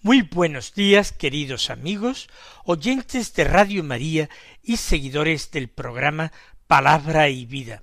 Muy 0.00 0.22
buenos 0.22 0.74
días, 0.74 1.10
queridos 1.10 1.70
amigos, 1.70 2.28
oyentes 2.64 3.34
de 3.34 3.42
Radio 3.42 3.82
María 3.82 4.30
y 4.62 4.76
seguidores 4.76 5.50
del 5.50 5.68
programa 5.68 6.30
Palabra 6.68 7.30
y 7.30 7.46
Vida. 7.46 7.82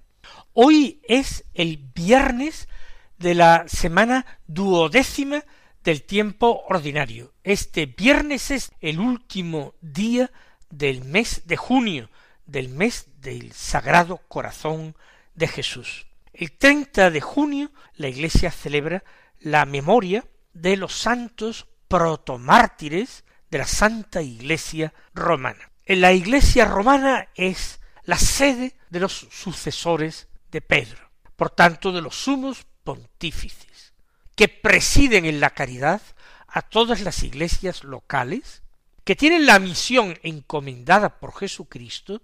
Hoy 0.54 1.02
es 1.10 1.44
el 1.54 1.76
viernes 1.94 2.70
de 3.18 3.36
la 3.36 3.66
semana 3.68 4.26
duodécima 4.48 5.44
del 5.84 6.04
tiempo 6.04 6.64
ordinario. 6.70 7.34
Este 7.44 7.86
viernes 7.86 8.50
es 8.50 8.72
el 8.80 9.02
último 9.02 9.76
día 9.82 10.32
del 10.70 11.04
mes 11.04 11.42
de 11.48 11.58
junio, 11.58 12.10
del 12.46 12.70
mes 12.70 13.08
del 13.20 13.52
Sagrado 13.52 14.22
Corazón 14.30 14.96
de 15.34 15.50
Jesús. 15.50 16.06
El 16.32 16.54
30 16.54 17.12
de 17.12 17.20
junio 17.20 17.72
la 17.96 18.08
Iglesia 18.08 18.52
celebra 18.52 19.04
la 19.42 19.66
memoria 19.66 20.24
de 20.54 20.78
los 20.78 20.94
santos 20.94 21.68
protomártires 21.96 23.24
de 23.50 23.58
la 23.58 23.66
Santa 23.66 24.22
Iglesia 24.22 24.94
romana. 25.14 25.72
La 25.86 26.12
Iglesia 26.12 26.66
romana 26.66 27.30
es 27.36 27.80
la 28.04 28.18
sede 28.18 28.76
de 28.90 29.00
los 29.00 29.14
sucesores 29.32 30.28
de 30.52 30.60
Pedro, 30.60 31.10
por 31.38 31.52
tanto 31.52 31.94
de 31.94 32.02
los 32.02 32.16
sumos 32.16 32.66
pontífices, 32.84 33.94
que 34.36 34.50
presiden 34.50 35.24
en 35.24 35.40
la 35.40 35.52
caridad 35.52 36.02
a 36.48 36.64
todas 36.64 37.00
las 37.00 37.24
iglesias 37.24 37.86
locales, 37.86 38.62
que 39.06 39.16
tienen 39.16 39.46
la 39.46 39.60
misión 39.60 40.20
encomendada 40.22 41.18
por 41.18 41.34
Jesucristo 41.34 42.22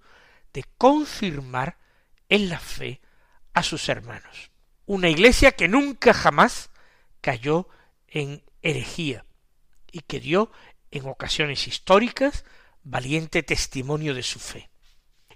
de 0.52 0.66
confirmar 0.78 1.78
en 2.28 2.50
la 2.50 2.60
fe 2.60 3.00
a 3.54 3.64
sus 3.64 3.88
hermanos. 3.88 4.52
Una 4.86 5.08
iglesia 5.08 5.54
que 5.54 5.70
nunca 5.70 6.14
jamás 6.14 6.72
cayó 7.22 7.70
en 8.10 8.44
herejía, 8.62 9.24
y 9.92 10.02
que 10.02 10.20
dio 10.20 10.52
en 10.92 11.08
ocasiones 11.08 11.68
históricas 11.68 12.46
valiente 12.84 13.44
testimonio 13.44 14.14
de 14.14 14.24
su 14.24 14.40
fe. 14.40 14.70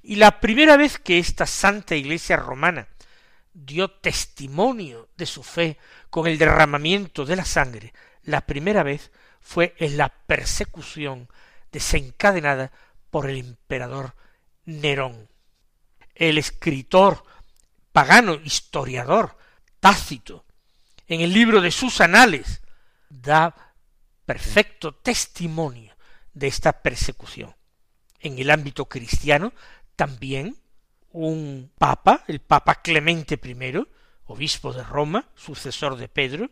Y 0.02 0.16
la 0.16 0.40
primera 0.40 0.78
vez 0.78 1.00
que 1.00 1.20
esta 1.20 1.46
santa 1.46 1.96
iglesia 1.96 2.38
romana 2.38 2.88
dio 3.54 3.90
testimonio 3.90 5.10
de 5.18 5.26
su 5.26 5.44
fe 5.44 5.78
con 6.10 6.28
el 6.28 6.38
derramamiento 6.38 7.26
de 7.26 7.36
la 7.36 7.46
sangre, 7.46 7.94
la 8.24 8.42
primera 8.42 8.84
vez 8.84 9.12
fue 9.40 9.76
en 9.78 9.98
la 9.98 10.10
persecución 10.10 11.30
desencadenada 11.72 12.72
por 13.10 13.30
el 13.30 13.38
emperador 13.38 14.16
Nerón. 14.66 15.30
El 16.14 16.38
escritor 16.38 17.24
pagano, 17.92 18.36
historiador, 18.36 19.38
Tácito, 19.80 20.46
en 21.08 21.22
el 21.22 21.34
libro 21.34 21.62
de 21.62 21.72
sus 21.72 22.02
anales, 22.02 22.62
da 23.10 23.65
perfecto 24.26 24.94
testimonio 24.96 25.96
de 26.34 26.48
esta 26.48 26.82
persecución. 26.82 27.56
En 28.20 28.40
el 28.40 28.50
ámbito 28.50 28.86
cristiano 28.86 29.54
también 29.96 30.58
un 31.12 31.72
papa, 31.78 32.24
el 32.28 32.42
papa 32.42 32.82
Clemente 32.82 33.40
I, 33.42 33.88
obispo 34.26 34.74
de 34.74 34.84
Roma, 34.84 35.30
sucesor 35.36 35.96
de 35.96 36.10
Pedro, 36.10 36.50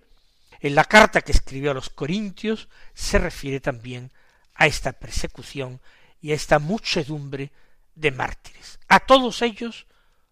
en 0.61 0.75
la 0.75 0.85
carta 0.85 1.21
que 1.21 1.33
escribió 1.33 1.71
a 1.71 1.73
los 1.73 1.89
Corintios 1.89 2.69
se 2.93 3.19
refiere 3.19 3.59
también 3.59 4.11
a 4.55 4.67
esta 4.67 4.93
persecución 4.93 5.81
y 6.21 6.31
a 6.31 6.35
esta 6.35 6.59
muchedumbre 6.59 7.51
de 7.95 8.11
mártires. 8.11 8.79
A 8.87 9.01
todos 9.01 9.41
ellos 9.41 9.87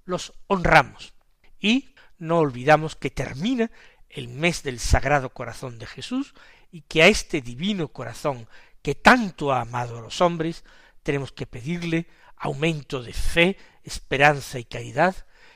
los 0.06 0.34
honramos 0.48 1.14
y 1.60 1.94
no 2.18 2.38
olvidamos 2.38 2.96
que 2.96 3.10
termina 3.10 3.72
el 4.10 4.30
mes 4.30 4.64
del 4.64 4.80
Sagrado 4.80 5.32
Corazón 5.32 5.80
de 5.80 5.88
Jesús 5.88 6.34
y 6.72 6.82
que 6.82 7.04
a 7.04 7.08
este 7.08 7.42
divino 7.42 7.90
corazón 7.90 8.48
que 8.82 8.96
tanto 8.96 9.52
ha 9.52 9.62
amado 9.62 9.98
a 9.98 10.02
los 10.02 10.22
hombres 10.22 10.64
tenemos 11.04 11.32
que 11.32 11.46
pedirle 11.46 12.08
aumento 12.38 13.04
de 13.04 13.14
fe, 13.14 13.58
esperanza 13.84 14.58
y 14.58 14.66
caridad, 14.66 15.16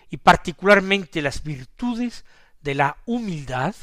y 0.09 0.17
particularmente 0.17 1.21
las 1.21 1.43
virtudes 1.43 2.25
de 2.61 2.75
la 2.75 2.97
humildad, 3.05 3.75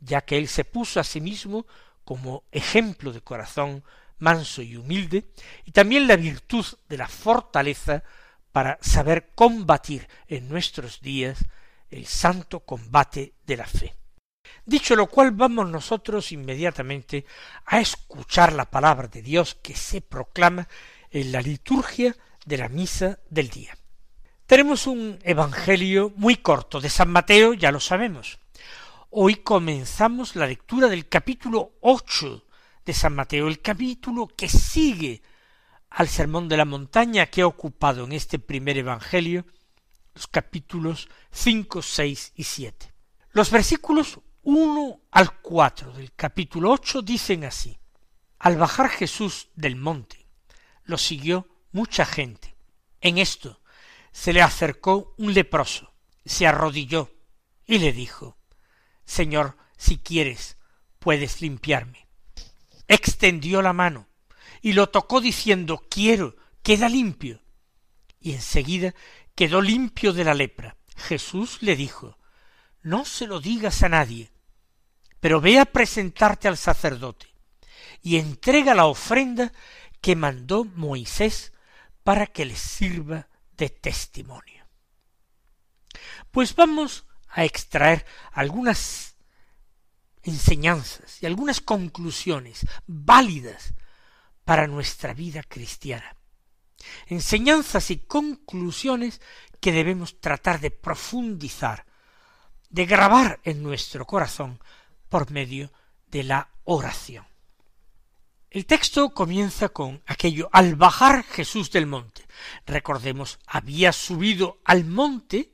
ya 0.00 0.22
que 0.22 0.36
él 0.36 0.48
se 0.48 0.64
puso 0.64 1.00
a 1.00 1.04
sí 1.04 1.20
mismo 1.20 1.66
como 2.04 2.44
ejemplo 2.52 3.12
de 3.12 3.20
corazón 3.20 3.84
manso 4.18 4.62
y 4.62 4.76
humilde, 4.76 5.32
y 5.64 5.72
también 5.72 6.06
la 6.06 6.16
virtud 6.16 6.64
de 6.88 6.96
la 6.96 7.08
fortaleza 7.08 8.02
para 8.52 8.78
saber 8.80 9.30
combatir 9.34 10.06
en 10.28 10.48
nuestros 10.48 11.00
días 11.00 11.38
el 11.90 12.06
santo 12.06 12.60
combate 12.60 13.34
de 13.46 13.56
la 13.56 13.66
fe. 13.66 13.94
Dicho 14.64 14.94
lo 14.94 15.06
cual, 15.06 15.32
vamos 15.32 15.68
nosotros 15.68 16.32
inmediatamente 16.32 17.26
a 17.66 17.80
escuchar 17.80 18.52
la 18.52 18.70
palabra 18.70 19.08
de 19.08 19.22
Dios 19.22 19.56
que 19.60 19.74
se 19.74 20.00
proclama 20.00 20.68
en 21.10 21.32
la 21.32 21.42
liturgia 21.42 22.16
de 22.44 22.58
la 22.58 22.68
misa 22.68 23.18
del 23.28 23.48
día. 23.48 23.76
Tenemos 24.46 24.86
un 24.86 25.18
evangelio 25.22 26.12
muy 26.16 26.36
corto 26.36 26.80
de 26.80 26.90
San 26.90 27.10
Mateo, 27.10 27.54
ya 27.54 27.72
lo 27.72 27.80
sabemos. 27.80 28.38
Hoy 29.10 29.36
comenzamos 29.36 30.36
la 30.36 30.46
lectura 30.46 30.88
del 30.88 31.08
capítulo 31.08 31.72
ocho 31.80 32.46
de 32.84 32.92
San 32.92 33.14
Mateo, 33.14 33.48
el 33.48 33.60
capítulo 33.60 34.26
que 34.28 34.48
sigue 34.48 35.22
al 35.90 36.08
sermón 36.08 36.48
de 36.48 36.56
la 36.56 36.64
montaña 36.64 37.26
que 37.26 37.42
ha 37.42 37.46
ocupado 37.46 38.04
en 38.04 38.12
este 38.12 38.38
primer 38.38 38.78
evangelio 38.78 39.44
los 40.14 40.26
capítulos 40.26 41.08
cinco, 41.30 41.82
seis 41.82 42.32
y 42.34 42.44
siete. 42.44 42.92
Los 43.32 43.50
versículos 43.50 44.20
1 44.44 45.02
al 45.12 45.40
4 45.40 45.92
del 45.92 46.12
capítulo 46.14 46.72
8 46.72 47.02
dicen 47.02 47.44
así. 47.44 47.78
Al 48.40 48.56
bajar 48.56 48.88
Jesús 48.88 49.50
del 49.54 49.76
monte, 49.76 50.26
lo 50.82 50.98
siguió 50.98 51.46
mucha 51.70 52.04
gente. 52.04 52.56
En 53.00 53.18
esto 53.18 53.60
se 54.10 54.32
le 54.32 54.42
acercó 54.42 55.14
un 55.16 55.32
leproso, 55.32 55.94
se 56.24 56.48
arrodilló 56.48 57.12
y 57.66 57.78
le 57.78 57.92
dijo, 57.92 58.36
Señor, 59.04 59.56
si 59.76 59.98
quieres, 59.98 60.56
puedes 60.98 61.40
limpiarme. 61.40 62.08
Extendió 62.88 63.62
la 63.62 63.72
mano 63.72 64.08
y 64.60 64.72
lo 64.72 64.88
tocó 64.88 65.20
diciendo, 65.20 65.86
quiero, 65.88 66.34
queda 66.64 66.88
limpio. 66.88 67.40
Y 68.18 68.32
enseguida 68.32 68.92
quedó 69.36 69.62
limpio 69.62 70.12
de 70.12 70.24
la 70.24 70.34
lepra. 70.34 70.76
Jesús 70.96 71.62
le 71.62 71.76
dijo, 71.76 72.18
no 72.82 73.04
se 73.04 73.26
lo 73.26 73.40
digas 73.40 73.82
a 73.82 73.88
nadie, 73.88 74.30
pero 75.20 75.40
ve 75.40 75.58
a 75.58 75.64
presentarte 75.64 76.48
al 76.48 76.56
sacerdote 76.56 77.26
y 78.02 78.16
entrega 78.16 78.74
la 78.74 78.86
ofrenda 78.86 79.52
que 80.00 80.16
mandó 80.16 80.64
Moisés 80.64 81.52
para 82.02 82.26
que 82.26 82.44
les 82.44 82.58
sirva 82.58 83.28
de 83.56 83.70
testimonio. 83.70 84.66
Pues 86.30 86.54
vamos 86.54 87.06
a 87.28 87.44
extraer 87.44 88.04
algunas 88.32 89.16
enseñanzas 90.22 91.22
y 91.22 91.26
algunas 91.26 91.60
conclusiones 91.60 92.66
válidas 92.86 93.74
para 94.44 94.66
nuestra 94.66 95.14
vida 95.14 95.42
cristiana. 95.42 96.16
Enseñanzas 97.06 97.90
y 97.90 97.98
conclusiones 97.98 99.20
que 99.60 99.72
debemos 99.72 100.20
tratar 100.20 100.60
de 100.60 100.70
profundizar, 100.70 101.86
de 102.72 102.86
grabar 102.86 103.38
en 103.44 103.62
nuestro 103.62 104.06
corazón 104.06 104.58
por 105.08 105.30
medio 105.30 105.70
de 106.08 106.24
la 106.24 106.48
oración. 106.64 107.24
El 108.50 108.66
texto 108.66 109.14
comienza 109.14 109.68
con 109.68 110.02
aquello, 110.06 110.48
al 110.52 110.74
bajar 110.74 111.22
Jesús 111.24 111.70
del 111.70 111.86
monte. 111.86 112.26
Recordemos, 112.66 113.38
había 113.46 113.92
subido 113.92 114.58
al 114.64 114.84
monte 114.84 115.52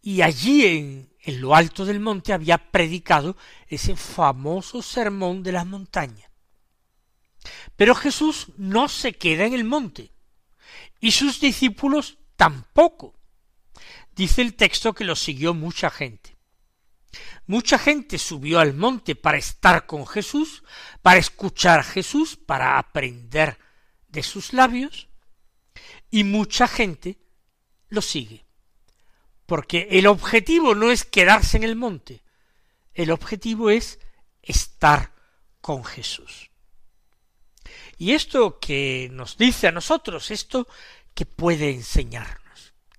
y 0.00 0.22
allí 0.22 0.66
en, 0.66 1.12
en 1.20 1.40
lo 1.40 1.54
alto 1.54 1.84
del 1.84 1.98
monte 1.98 2.32
había 2.32 2.70
predicado 2.70 3.36
ese 3.66 3.96
famoso 3.96 4.82
sermón 4.82 5.42
de 5.42 5.52
la 5.52 5.64
montaña. 5.64 6.30
Pero 7.76 7.94
Jesús 7.94 8.48
no 8.56 8.88
se 8.88 9.14
queda 9.14 9.44
en 9.44 9.54
el 9.54 9.64
monte 9.64 10.12
y 11.00 11.12
sus 11.12 11.40
discípulos 11.40 12.18
tampoco. 12.36 13.14
Dice 14.14 14.42
el 14.42 14.54
texto 14.54 14.92
que 14.94 15.04
lo 15.04 15.16
siguió 15.16 15.54
mucha 15.54 15.90
gente. 15.90 16.36
Mucha 17.46 17.78
gente 17.78 18.18
subió 18.18 18.60
al 18.60 18.74
monte 18.74 19.14
para 19.16 19.38
estar 19.38 19.86
con 19.86 20.06
Jesús, 20.06 20.62
para 21.02 21.18
escuchar 21.18 21.80
a 21.80 21.84
Jesús, 21.84 22.36
para 22.36 22.78
aprender 22.78 23.58
de 24.08 24.22
sus 24.22 24.52
labios 24.52 25.08
y 26.10 26.24
mucha 26.24 26.68
gente 26.68 27.18
lo 27.88 28.02
sigue. 28.02 28.44
Porque 29.46 29.88
el 29.90 30.06
objetivo 30.06 30.74
no 30.74 30.90
es 30.90 31.04
quedarse 31.04 31.56
en 31.56 31.64
el 31.64 31.74
monte, 31.74 32.22
el 32.94 33.10
objetivo 33.10 33.70
es 33.70 33.98
estar 34.42 35.12
con 35.60 35.84
Jesús. 35.84 36.50
Y 37.98 38.12
esto 38.12 38.58
que 38.58 39.08
nos 39.12 39.36
dice 39.36 39.68
a 39.68 39.72
nosotros, 39.72 40.30
esto 40.30 40.68
que 41.14 41.26
puede 41.26 41.70
enseñarnos, 41.70 42.41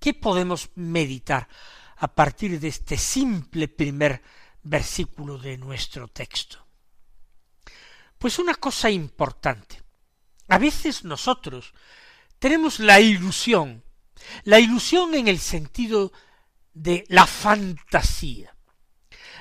¿qué 0.04 0.12
podemos 0.12 0.68
meditar 0.74 1.48
a 1.96 2.08
partir 2.14 2.60
de 2.60 2.68
este 2.68 2.98
simple 2.98 3.68
primer 3.68 4.20
versículo 4.62 5.38
de 5.38 5.56
nuestro 5.56 6.08
texto? 6.08 6.66
Pues 8.18 8.38
una 8.38 8.54
cosa 8.56 8.90
importante. 8.90 9.80
A 10.48 10.58
veces 10.58 11.04
nosotros 11.04 11.72
tenemos 12.38 12.80
la 12.80 13.00
ilusión, 13.00 13.82
la 14.42 14.60
ilusión 14.60 15.14
en 15.14 15.26
el 15.26 15.38
sentido 15.38 16.12
de 16.74 17.06
la 17.08 17.26
fantasía, 17.26 18.54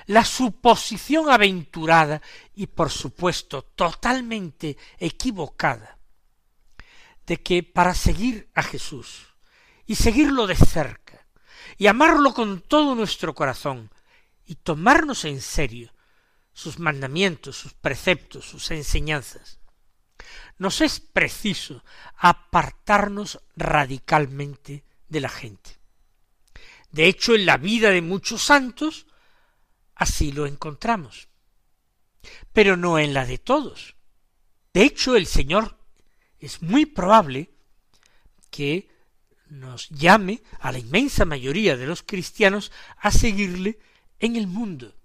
la 0.06 0.24
suposición 0.24 1.30
aventurada 1.30 2.21
y 2.56 2.68
por 2.68 2.89
supuesto 2.89 3.63
totalmente 3.63 4.77
equivocada 4.98 6.00
de 7.25 7.42
que 7.42 7.63
para 7.63 7.94
seguir 7.94 8.50
a 8.54 8.63
Jesús 8.63 9.33
y 9.86 9.96
seguirlo 9.96 10.48
de 10.48 10.56
cerca 10.56 11.26
y 11.78 11.88
amarlo 11.88 12.34
con 12.34 12.62
todo 12.62 12.96
nuestro 12.96 13.34
corazón 13.34 13.90
y 14.46 14.56
tomarnos 14.56 15.26
en 15.26 15.42
serio 15.42 15.94
sus 16.54 16.80
mandamientos, 16.80 17.58
sus 17.58 17.74
preceptos, 17.74 18.46
sus 18.46 18.70
enseñanzas, 18.72 19.60
nos 20.58 20.82
es 20.82 21.00
preciso 21.00 21.84
apartarnos 22.16 23.40
radicalmente 23.56 24.86
de 25.10 25.20
la 25.20 25.30
gente. 25.30 25.78
De 26.92 27.08
hecho, 27.08 27.34
en 27.34 27.46
la 27.46 27.58
vida 27.58 27.90
de 27.90 28.02
muchos 28.02 28.44
santos 28.44 29.08
así 29.96 30.32
lo 30.32 30.46
encontramos, 30.46 31.28
pero 32.52 32.78
no 32.78 33.00
en 33.00 33.14
la 33.14 33.26
de 33.26 33.40
todos. 33.40 33.96
De 34.74 34.84
hecho, 34.84 35.16
el 35.16 35.26
Señor 35.26 35.78
es 36.40 36.62
muy 36.62 36.86
probable 36.86 37.52
que 38.50 38.93
nos 39.48 39.90
llame 39.90 40.42
a 40.60 40.72
la 40.72 40.80
inmensa 40.80 41.25
mayoría 41.25 41.78
de 41.78 41.86
los 41.86 42.04
cristianos 42.04 42.72
a 42.98 43.12
seguirle 43.12 43.80
en 44.19 44.36
el 44.36 44.48
mundo, 44.48 44.95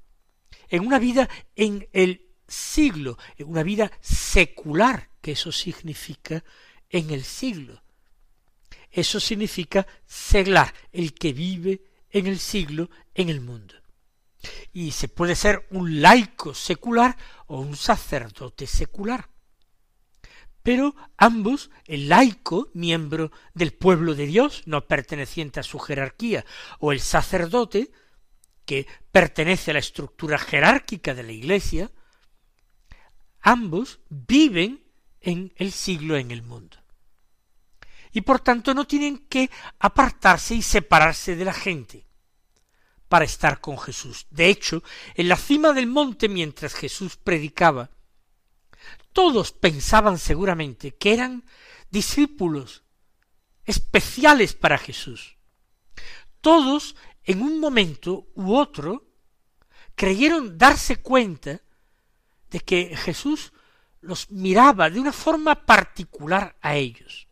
en 0.69 0.87
una 0.87 0.99
vida 0.99 1.29
en 1.56 1.88
el 1.93 2.26
siglo, 2.46 3.19
en 3.37 3.49
una 3.49 3.62
vida 3.62 3.90
secular, 4.00 5.11
que 5.20 5.32
eso 5.32 5.52
significa 5.52 6.44
en 6.88 7.11
el 7.11 7.25
siglo. 7.25 7.82
Eso 8.90 9.20
significa 9.20 9.87
seglar, 10.06 10.73
el 10.93 11.12
que 11.14 11.32
vive 11.32 11.82
en 12.11 12.26
el 12.26 12.38
siglo 12.38 12.91
en 13.14 13.29
el 13.29 13.41
mundo. 13.41 13.75
Y 14.73 14.93
se 14.93 15.08
puede 15.08 15.34
ser 15.34 15.67
un 15.70 16.00
laico 16.00 16.55
secular 16.55 17.17
o 17.46 17.61
un 17.61 17.76
sacerdote 17.76 18.67
secular. 18.67 19.29
Pero 20.69 20.94
ambos, 21.17 21.70
el 21.87 22.11
laico, 22.11 22.69
miembro 22.75 23.32
del 23.55 23.73
pueblo 23.73 24.15
de 24.15 24.26
Dios, 24.26 24.65
no 24.67 24.87
perteneciente 24.87 25.61
a 25.61 25.62
su 25.62 25.79
jerarquía, 25.79 26.44
o 26.79 26.93
el 26.93 27.00
sacerdote, 27.00 27.91
que 28.67 28.87
pertenece 29.11 29.70
a 29.70 29.73
la 29.73 29.81
estructura 29.81 30.37
jerárquica 30.37 31.15
de 31.15 31.23
la 31.23 31.32
Iglesia, 31.32 31.91
ambos 33.41 34.00
viven 34.11 34.85
en 35.23 35.55
el 35.56 35.73
siglo 35.73 36.19
en 36.19 36.32
el 36.32 36.43
mundo. 36.43 36.76
Y 38.12 38.20
por 38.20 38.41
tanto 38.41 38.75
no 38.75 38.87
tienen 38.87 39.26
que 39.26 39.49
apartarse 39.79 40.55
y 40.55 40.61
separarse 40.61 41.35
de 41.35 41.47
la 41.47 41.55
gente 41.55 42.06
para 43.09 43.25
estar 43.25 43.62
con 43.62 43.79
Jesús. 43.79 44.26
De 44.29 44.50
hecho, 44.50 44.82
en 45.15 45.31
la 45.31 45.37
cima 45.37 45.73
del 45.73 45.87
monte 45.87 46.29
mientras 46.29 46.75
Jesús 46.75 47.17
predicaba, 47.17 47.88
todos 49.13 49.53
pensaban 49.53 50.19
seguramente 50.19 50.95
que 50.95 51.13
eran 51.13 51.45
discípulos 51.91 52.85
especiales 53.65 54.55
para 54.55 54.79
Jesús. 54.79 55.37
Todos, 56.41 56.97
en 57.25 57.43
un 57.43 57.61
momento 57.61 58.29
u 58.35 58.55
otro, 58.55 59.05
creyeron 59.95 60.57
darse 60.57 60.97
cuenta 60.97 61.61
de 62.51 62.61
que 62.61 62.97
Jesús 62.97 63.53
los 64.01 64.31
miraba 64.31 64.89
de 64.91 65.01
una 65.01 65.13
forma 65.13 65.67
particular 65.67 66.57
a 66.61 66.77
ellos. 66.77 67.29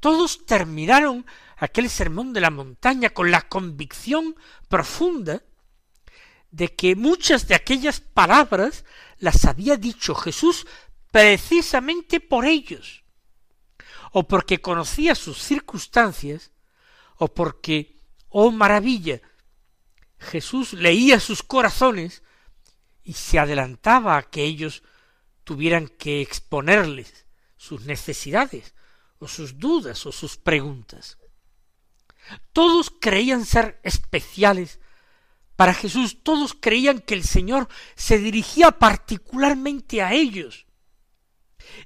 Todos 0.00 0.44
terminaron 0.46 1.24
aquel 1.56 1.88
sermón 1.88 2.32
de 2.32 2.40
la 2.40 2.50
montaña 2.50 3.10
con 3.10 3.30
la 3.30 3.42
convicción 3.42 4.34
profunda 4.68 5.42
de 6.50 6.74
que 6.74 6.96
muchas 6.96 7.46
de 7.46 7.54
aquellas 7.54 8.00
palabras 8.00 8.84
las 9.18 9.44
había 9.44 9.76
dicho 9.76 10.14
Jesús 10.14 10.66
precisamente 11.10 12.20
por 12.20 12.46
ellos, 12.46 13.04
o 14.12 14.26
porque 14.26 14.60
conocía 14.60 15.14
sus 15.14 15.38
circunstancias, 15.38 16.50
o 17.16 17.28
porque, 17.28 18.00
oh 18.28 18.50
maravilla, 18.50 19.20
Jesús 20.18 20.72
leía 20.72 21.20
sus 21.20 21.42
corazones 21.42 22.22
y 23.02 23.14
se 23.14 23.38
adelantaba 23.38 24.16
a 24.16 24.22
que 24.22 24.44
ellos 24.44 24.82
tuvieran 25.44 25.88
que 25.88 26.20
exponerles 26.20 27.26
sus 27.56 27.82
necesidades, 27.82 28.74
o 29.18 29.28
sus 29.28 29.58
dudas, 29.58 30.06
o 30.06 30.12
sus 30.12 30.36
preguntas. 30.36 31.18
Todos 32.52 32.90
creían 33.00 33.44
ser 33.44 33.80
especiales 33.82 34.79
para 35.60 35.74
Jesús, 35.74 36.22
todos 36.22 36.56
creían 36.58 37.00
que 37.00 37.12
el 37.12 37.22
Señor 37.22 37.68
se 37.94 38.16
dirigía 38.16 38.70
particularmente 38.70 40.00
a 40.00 40.14
ellos 40.14 40.64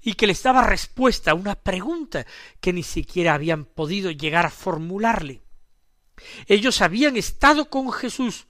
y 0.01 0.15
que 0.15 0.29
les 0.29 0.45
daba 0.45 0.63
respuesta 0.63 1.33
a 1.33 1.35
una 1.35 1.57
pregunta 1.57 2.25
que 2.61 2.73
ni 2.73 2.85
siquiera 2.85 3.35
habían 3.35 3.65
podido 3.65 4.13
llegar 4.13 4.47
a 4.47 4.51
formularle. 4.51 5.43
Ellos 6.47 6.83
habían 6.83 7.17
estado 7.17 7.69
con 7.69 7.91
Jesús, 7.91 8.47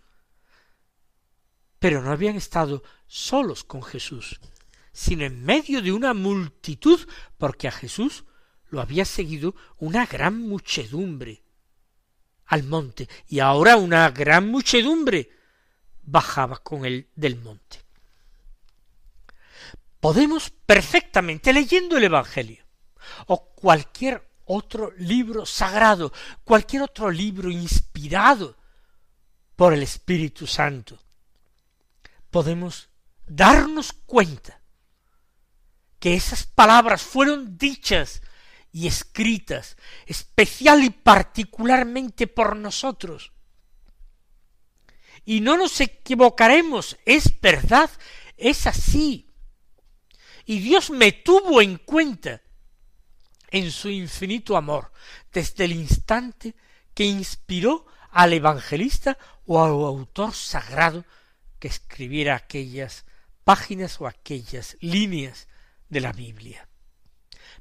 pero 1.78 2.02
no 2.02 2.10
habían 2.12 2.36
estado 2.36 2.82
solos 3.06 3.64
con 3.64 3.82
Jesús, 3.82 4.38
sino 4.92 5.24
en 5.24 5.42
medio 5.42 5.80
de 5.80 5.92
una 5.92 6.12
multitud, 6.12 7.00
porque 7.38 7.66
a 7.66 7.72
Jesús 7.72 8.26
lo 8.68 8.82
había 8.82 9.06
seguido 9.06 9.54
una 9.78 10.04
gran 10.04 10.38
muchedumbre 10.38 11.43
al 12.46 12.64
monte, 12.64 13.08
y 13.28 13.40
ahora 13.40 13.76
una 13.76 14.10
gran 14.10 14.48
muchedumbre 14.48 15.30
bajaba 16.02 16.58
con 16.58 16.84
él 16.84 17.08
del 17.14 17.36
monte. 17.36 17.82
Podemos 20.00 20.50
perfectamente 20.50 21.52
leyendo 21.52 21.96
el 21.96 22.04
Evangelio 22.04 22.64
o 23.26 23.54
cualquier 23.54 24.28
otro 24.46 24.92
libro 24.98 25.46
sagrado, 25.46 26.12
cualquier 26.44 26.82
otro 26.82 27.10
libro 27.10 27.50
inspirado 27.50 28.56
por 29.56 29.72
el 29.72 29.82
Espíritu 29.82 30.46
Santo, 30.46 30.98
podemos 32.30 32.88
darnos 33.26 33.92
cuenta 33.92 34.60
que 35.98 36.14
esas 36.14 36.44
palabras 36.44 37.02
fueron 37.02 37.56
dichas 37.56 38.20
y 38.74 38.88
escritas 38.88 39.76
especial 40.04 40.82
y 40.82 40.90
particularmente 40.90 42.26
por 42.26 42.56
nosotros. 42.56 43.32
Y 45.24 45.40
no 45.40 45.56
nos 45.56 45.80
equivocaremos, 45.80 46.98
es 47.06 47.40
verdad, 47.40 47.88
es 48.36 48.66
así. 48.66 49.32
Y 50.44 50.58
Dios 50.58 50.90
me 50.90 51.12
tuvo 51.12 51.62
en 51.62 51.78
cuenta 51.78 52.42
en 53.52 53.70
su 53.70 53.90
infinito 53.90 54.56
amor 54.56 54.90
desde 55.32 55.66
el 55.66 55.72
instante 55.72 56.56
que 56.94 57.04
inspiró 57.04 57.86
al 58.10 58.32
evangelista 58.32 59.16
o 59.46 59.62
al 59.62 59.70
autor 59.70 60.34
sagrado 60.34 61.04
que 61.60 61.68
escribiera 61.68 62.34
aquellas 62.34 63.04
páginas 63.44 64.00
o 64.00 64.08
aquellas 64.08 64.76
líneas 64.80 65.46
de 65.88 66.00
la 66.00 66.12
Biblia 66.12 66.68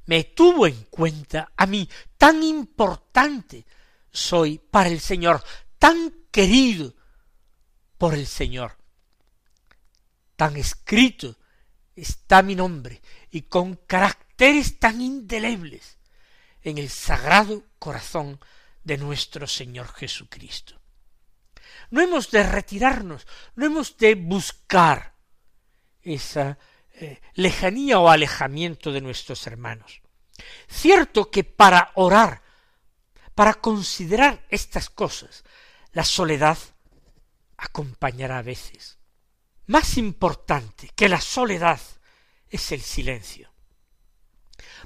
me 0.06 0.24
tuvo 0.24 0.66
en 0.66 0.84
cuenta 0.84 1.52
a 1.56 1.66
mí, 1.66 1.88
tan 2.16 2.42
importante 2.42 3.66
soy 4.10 4.58
para 4.58 4.88
el 4.88 5.00
Señor, 5.00 5.42
tan 5.78 6.12
querido 6.30 6.94
por 7.98 8.14
el 8.14 8.26
Señor, 8.26 8.76
tan 10.36 10.56
escrito 10.56 11.36
está 11.96 12.42
mi 12.42 12.54
nombre 12.54 13.00
y 13.30 13.42
con 13.42 13.76
caracteres 13.76 14.78
tan 14.78 15.00
indelebles 15.00 15.98
en 16.62 16.78
el 16.78 16.90
sagrado 16.90 17.64
corazón 17.78 18.40
de 18.82 18.98
nuestro 18.98 19.46
Señor 19.46 19.92
Jesucristo. 19.92 20.80
No 21.90 22.00
hemos 22.00 22.30
de 22.30 22.42
retirarnos, 22.42 23.26
no 23.54 23.66
hemos 23.66 23.96
de 23.96 24.14
buscar 24.14 25.14
esa 26.02 26.58
eh, 26.94 27.20
lejanía 27.34 27.98
o 27.98 28.08
alejamiento 28.08 28.92
de 28.92 29.00
nuestros 29.00 29.46
hermanos. 29.46 30.00
Cierto 30.68 31.30
que 31.30 31.42
para 31.42 31.90
orar, 31.94 32.42
para 33.34 33.54
considerar 33.54 34.44
estas 34.48 34.90
cosas, 34.90 35.44
la 35.92 36.04
soledad 36.04 36.58
acompañará 37.56 38.38
a 38.38 38.42
veces. 38.42 38.98
Más 39.66 39.96
importante 39.96 40.90
que 40.94 41.08
la 41.08 41.20
soledad 41.20 41.80
es 42.48 42.70
el 42.72 42.80
silencio. 42.80 43.50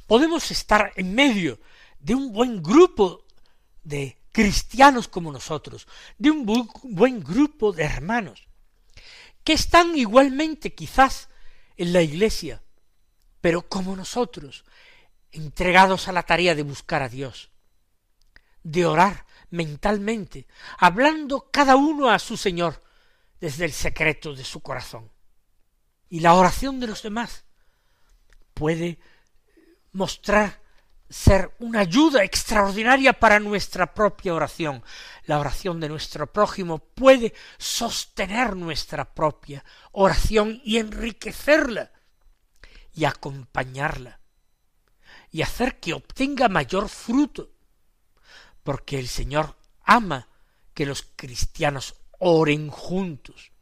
Podemos 0.06 0.50
estar 0.50 0.92
en 0.96 1.14
medio 1.14 1.60
de 1.98 2.14
un 2.14 2.32
buen 2.32 2.62
grupo 2.62 3.26
de 3.82 4.18
cristianos 4.32 5.08
como 5.08 5.32
nosotros, 5.32 5.86
de 6.16 6.30
un 6.30 6.46
buen 6.84 7.20
grupo 7.22 7.72
de 7.72 7.84
hermanos, 7.84 8.46
que 9.44 9.52
están 9.52 9.96
igualmente 9.96 10.74
quizás 10.74 11.28
en 11.78 11.92
la 11.92 12.02
iglesia, 12.02 12.62
pero 13.40 13.68
como 13.68 13.96
nosotros, 13.96 14.64
entregados 15.30 16.08
a 16.08 16.12
la 16.12 16.24
tarea 16.24 16.54
de 16.54 16.62
buscar 16.62 17.02
a 17.02 17.08
Dios, 17.08 17.50
de 18.62 18.84
orar 18.84 19.24
mentalmente, 19.50 20.46
hablando 20.76 21.48
cada 21.50 21.76
uno 21.76 22.10
a 22.10 22.18
su 22.18 22.36
Señor 22.36 22.82
desde 23.40 23.64
el 23.64 23.72
secreto 23.72 24.34
de 24.34 24.44
su 24.44 24.60
corazón. 24.60 25.10
Y 26.10 26.20
la 26.20 26.34
oración 26.34 26.80
de 26.80 26.88
los 26.88 27.02
demás 27.02 27.44
puede 28.54 28.98
mostrar 29.92 30.60
ser 31.08 31.54
una 31.58 31.80
ayuda 31.80 32.22
extraordinaria 32.22 33.12
para 33.12 33.40
nuestra 33.40 33.94
propia 33.94 34.34
oración. 34.34 34.82
La 35.24 35.38
oración 35.38 35.80
de 35.80 35.88
nuestro 35.88 36.30
prójimo 36.32 36.78
puede 36.78 37.34
sostener 37.56 38.56
nuestra 38.56 39.14
propia 39.14 39.64
oración 39.92 40.60
y 40.64 40.78
enriquecerla 40.78 41.92
y 42.92 43.04
acompañarla 43.04 44.20
y 45.30 45.42
hacer 45.42 45.78
que 45.78 45.92
obtenga 45.92 46.48
mayor 46.48 46.88
fruto, 46.88 47.50
porque 48.62 48.98
el 48.98 49.08
Señor 49.08 49.56
ama 49.82 50.28
que 50.74 50.86
los 50.86 51.06
cristianos 51.16 51.94
oren 52.18 52.68
juntos 52.70 53.52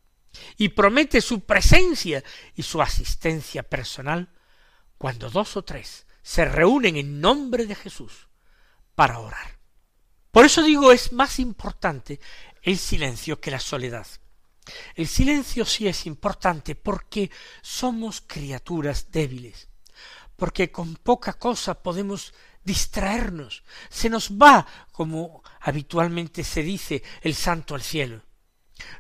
y 0.57 0.71
promete 0.71 1.21
su 1.21 1.41
presencia 1.41 2.23
y 2.55 2.63
su 2.63 2.83
asistencia 2.83 3.63
personal 3.63 4.31
cuando 4.99 5.31
dos 5.31 5.57
o 5.57 5.63
tres 5.63 6.06
se 6.27 6.45
reúnen 6.45 6.97
en 6.97 7.21
nombre 7.21 7.67
de 7.67 7.77
Jesús 7.77 8.27
para 8.97 9.21
orar. 9.21 9.61
Por 10.33 10.45
eso 10.45 10.61
digo, 10.61 10.91
es 10.91 11.13
más 11.13 11.39
importante 11.39 12.19
el 12.63 12.79
silencio 12.79 13.41
que 13.41 13.53
la 13.53 13.61
soledad. 13.61 14.09
El 14.97 15.07
silencio 15.07 15.65
sí 15.65 15.87
es 15.87 16.05
importante 16.05 16.75
porque 16.75 17.31
somos 17.63 18.25
criaturas 18.27 19.13
débiles, 19.13 19.69
porque 20.35 20.73
con 20.73 20.97
poca 20.97 21.35
cosa 21.35 21.81
podemos 21.81 22.35
distraernos, 22.65 23.63
se 23.89 24.11
nos 24.11 24.33
va, 24.33 24.67
como 24.91 25.45
habitualmente 25.61 26.43
se 26.43 26.65
dice, 26.65 27.05
el 27.21 27.37
santo 27.37 27.77
al 27.77 27.83
cielo. 27.83 28.21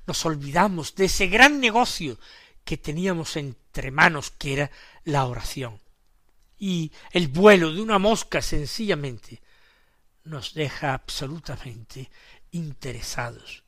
Nos 0.07 0.25
olvidamos 0.25 0.95
de 0.95 1.07
ese 1.07 1.27
gran 1.27 1.59
negocio 1.59 2.21
que 2.65 2.77
teníamos 2.77 3.35
entre 3.37 3.91
manos, 3.91 4.31
que 4.31 4.53
era 4.53 4.71
la 5.03 5.27
oración. 5.27 5.81
Y 6.59 6.93
el 7.11 7.29
vuelo 7.29 7.73
de 7.73 7.83
una 7.83 7.99
mosca 7.99 8.41
sencillamente 8.41 9.43
nos 10.25 10.55
deja 10.55 10.95
absolutamente 10.95 12.11
interesados 12.51 13.63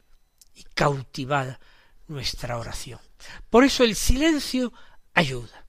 y 0.54 0.64
cautivada 0.74 1.60
nuestra 2.08 2.58
oración. 2.58 3.00
Por 3.50 3.64
eso 3.64 3.84
el 3.84 3.94
silencio 3.94 4.72
ayuda. 5.14 5.66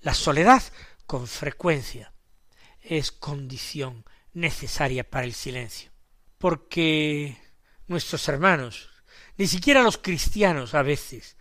La 0.00 0.14
soledad 0.14 0.62
con 1.06 1.26
frecuencia 1.26 2.12
es 2.80 3.12
condición 3.12 4.04
necesaria 4.32 5.08
para 5.08 5.24
el 5.24 5.34
silencio, 5.34 5.90
porque 6.38 7.38
nuestros 7.86 8.28
hermanos, 8.28 8.90
ni 9.36 9.46
siquiera 9.46 9.82
los 9.82 9.98
cristianos 9.98 10.74
a 10.74 10.82
veces, 10.82 11.36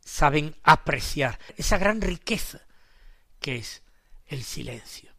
saben 0.00 0.56
apreciar 0.62 1.38
esa 1.56 1.78
gran 1.78 2.00
riqueza 2.00 2.66
que 3.40 3.56
es 3.56 3.82
el 4.26 4.44
silencio. 4.44 5.10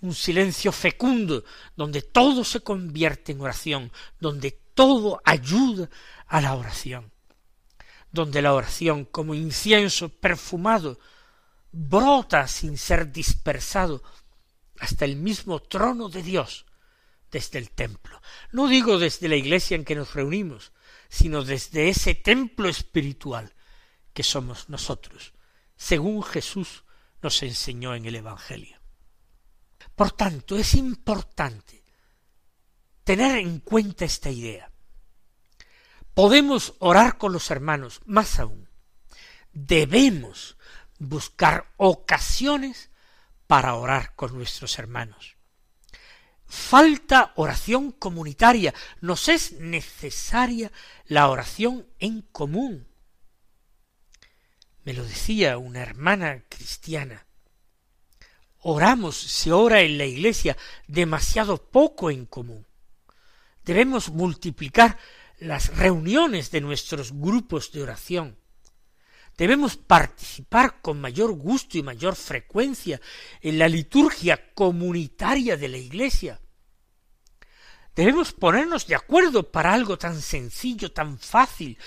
Un 0.00 0.14
silencio 0.14 0.72
fecundo, 0.72 1.44
donde 1.76 2.02
todo 2.02 2.44
se 2.44 2.60
convierte 2.60 3.32
en 3.32 3.40
oración, 3.40 3.92
donde 4.18 4.50
todo 4.74 5.20
ayuda 5.24 5.90
a 6.26 6.40
la 6.40 6.54
oración, 6.54 7.12
donde 8.10 8.42
la 8.42 8.54
oración 8.54 9.04
como 9.04 9.34
incienso 9.34 10.08
perfumado 10.08 10.98
brota 11.70 12.48
sin 12.48 12.76
ser 12.78 13.12
dispersado 13.12 14.02
hasta 14.78 15.04
el 15.04 15.16
mismo 15.16 15.60
trono 15.60 16.08
de 16.08 16.22
Dios 16.22 16.66
desde 17.30 17.58
el 17.58 17.70
templo. 17.70 18.20
No 18.50 18.68
digo 18.68 18.98
desde 18.98 19.28
la 19.28 19.36
iglesia 19.36 19.74
en 19.74 19.84
que 19.84 19.94
nos 19.94 20.14
reunimos, 20.14 20.72
sino 21.08 21.44
desde 21.44 21.88
ese 21.88 22.14
templo 22.14 22.68
espiritual 22.68 23.54
que 24.12 24.22
somos 24.22 24.68
nosotros, 24.68 25.32
según 25.76 26.22
Jesús 26.22 26.84
nos 27.22 27.42
enseñó 27.42 27.94
en 27.94 28.06
el 28.06 28.16
Evangelio. 28.16 28.78
Por 29.94 30.12
tanto, 30.12 30.56
es 30.56 30.74
importante 30.74 31.82
tener 33.04 33.38
en 33.38 33.60
cuenta 33.60 34.04
esta 34.04 34.30
idea. 34.30 34.70
Podemos 36.14 36.74
orar 36.78 37.18
con 37.18 37.32
los 37.32 37.50
hermanos, 37.50 38.00
más 38.04 38.38
aún, 38.38 38.68
debemos 39.52 40.56
buscar 40.98 41.72
ocasiones 41.76 42.90
para 43.46 43.74
orar 43.74 44.14
con 44.14 44.34
nuestros 44.34 44.78
hermanos. 44.78 45.36
Falta 46.46 47.32
oración 47.36 47.92
comunitaria, 47.92 48.74
nos 49.00 49.28
es 49.28 49.52
necesaria 49.52 50.70
la 51.06 51.28
oración 51.28 51.86
en 51.98 52.22
común. 52.22 52.86
Me 54.84 54.94
lo 54.94 55.04
decía 55.04 55.58
una 55.58 55.80
hermana 55.80 56.42
cristiana. 56.48 57.26
Oramos, 58.58 59.16
se 59.16 59.52
ora 59.52 59.80
en 59.80 59.98
la 59.98 60.06
iglesia 60.06 60.56
demasiado 60.86 61.58
poco 61.70 62.10
en 62.10 62.26
común. 62.26 62.66
Debemos 63.64 64.10
multiplicar 64.10 64.98
las 65.38 65.76
reuniones 65.76 66.50
de 66.50 66.60
nuestros 66.60 67.12
grupos 67.12 67.72
de 67.72 67.82
oración. 67.82 68.36
Debemos 69.36 69.76
participar 69.76 70.80
con 70.80 71.00
mayor 71.00 71.32
gusto 71.32 71.78
y 71.78 71.82
mayor 71.82 72.16
frecuencia 72.16 73.00
en 73.40 73.58
la 73.58 73.68
liturgia 73.68 74.52
comunitaria 74.54 75.56
de 75.56 75.68
la 75.68 75.78
Iglesia. 75.78 76.40
Debemos 77.94 78.32
ponernos 78.32 78.86
de 78.86 78.94
acuerdo 78.94 79.50
para 79.50 79.74
algo 79.74 79.98
tan 79.98 80.20
sencillo, 80.20 80.92
tan 80.92 81.18
fácil, 81.18 81.78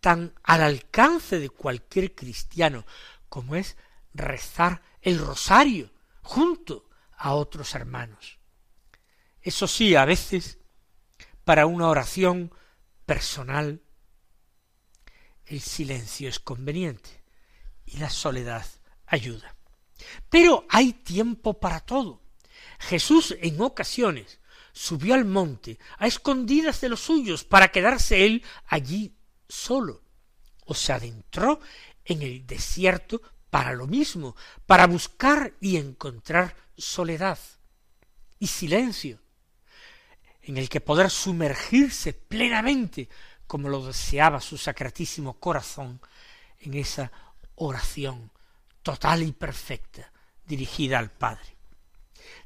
tan 0.00 0.34
al 0.42 0.62
alcance 0.62 1.38
de 1.38 1.50
cualquier 1.50 2.14
cristiano, 2.14 2.84
como 3.28 3.56
es 3.56 3.76
rezar 4.14 4.82
el 5.00 5.18
rosario 5.18 5.90
junto 6.22 6.88
a 7.16 7.34
otros 7.34 7.74
hermanos. 7.74 8.38
Eso 9.40 9.68
sí, 9.68 9.94
a 9.94 10.04
veces, 10.04 10.58
para 11.44 11.66
una 11.66 11.88
oración 11.88 12.52
personal, 13.04 13.80
el 15.46 15.60
silencio 15.60 16.28
es 16.28 16.40
conveniente 16.40 17.22
y 17.84 17.98
la 17.98 18.10
soledad 18.10 18.66
ayuda. 19.06 19.54
Pero 20.28 20.66
hay 20.68 20.92
tiempo 20.92 21.60
para 21.60 21.80
todo. 21.80 22.20
Jesús 22.78 23.36
en 23.40 23.60
ocasiones 23.60 24.40
subió 24.72 25.14
al 25.14 25.24
monte 25.24 25.78
a 25.98 26.06
escondidas 26.06 26.80
de 26.80 26.90
los 26.90 27.00
suyos 27.00 27.44
para 27.44 27.68
quedarse 27.68 28.26
él 28.26 28.44
allí 28.66 29.15
solo, 29.48 30.02
o 30.64 30.74
se 30.74 30.92
adentró 30.92 31.60
en 32.04 32.22
el 32.22 32.46
desierto 32.46 33.20
para 33.50 33.72
lo 33.72 33.86
mismo, 33.86 34.36
para 34.66 34.86
buscar 34.86 35.54
y 35.60 35.76
encontrar 35.76 36.54
soledad 36.76 37.38
y 38.38 38.46
silencio, 38.48 39.18
en 40.42 40.56
el 40.56 40.68
que 40.68 40.80
poder 40.80 41.10
sumergirse 41.10 42.12
plenamente 42.12 43.08
como 43.46 43.68
lo 43.68 43.86
deseaba 43.86 44.40
su 44.40 44.58
sacratísimo 44.58 45.38
corazón 45.38 46.00
en 46.60 46.74
esa 46.74 47.10
oración 47.56 48.30
total 48.82 49.22
y 49.22 49.32
perfecta 49.32 50.12
dirigida 50.46 50.98
al 50.98 51.10
Padre. 51.10 51.56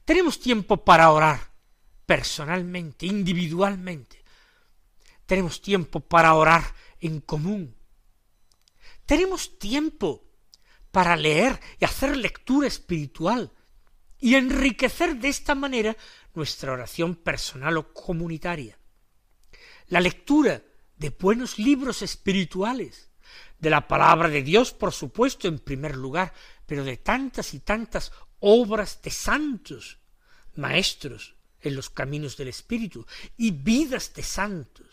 Tenemos 0.05 0.41
tiempo 0.41 0.79
para 0.79 1.11
orar 1.11 1.41
personalmente, 2.07 3.07
individualmente. 3.07 4.23
Tenemos 5.27 5.61
tiempo 5.61 6.01
para 6.01 6.35
orar 6.35 6.65
en 7.01 7.21
común. 7.21 7.75
Tenemos 9.07 9.59
tiempo 9.59 10.25
para 10.91 11.17
leer 11.17 11.61
y 11.79 11.85
hacer 11.85 12.17
lectura 12.17 12.69
espiritual 12.69 13.53
y 14.19 14.35
enriquecer 14.35 15.17
de 15.17 15.29
esta 15.29 15.55
manera 15.55 15.97
nuestra 16.35 16.73
oración 16.73 17.17
personal 17.17 17.77
o 17.79 17.93
comunitaria. 17.93 18.79
La 19.89 20.01
lectura 20.01 20.63
de 20.97 21.11
buenos 21.11 21.59
libros 21.59 22.03
espirituales, 22.03 23.11
de 23.59 23.71
la 23.71 23.89
palabra 23.89 24.29
de 24.29 24.43
Dios, 24.43 24.73
por 24.73 24.93
supuesto, 24.93 25.49
en 25.49 25.59
primer 25.59 25.97
lugar, 25.97 26.33
pero 26.67 26.85
de 26.85 26.97
tantas 26.97 27.55
y 27.55 27.61
tantas 27.61 28.13
obras 28.41 29.01
de 29.03 29.11
santos, 29.11 29.99
maestros 30.55 31.35
en 31.61 31.77
los 31.77 31.91
caminos 31.91 32.37
del 32.37 32.49
Espíritu, 32.49 33.07
y 33.37 33.51
vidas 33.51 34.15
de 34.15 34.23
santos, 34.23 34.90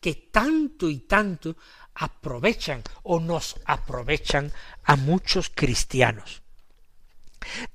que 0.00 0.14
tanto 0.32 0.88
y 0.88 1.00
tanto 1.00 1.56
aprovechan 1.94 2.82
o 3.02 3.20
nos 3.20 3.56
aprovechan 3.64 4.52
a 4.84 4.96
muchos 4.96 5.50
cristianos. 5.54 6.42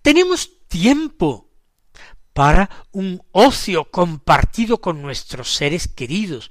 Tenemos 0.01 0.67
tiempo 0.67 1.50
para 2.33 2.69
un 2.91 3.24
ocio 3.31 3.91
compartido 3.91 4.81
con 4.81 5.01
nuestros 5.01 5.53
seres 5.53 5.88
queridos, 5.88 6.50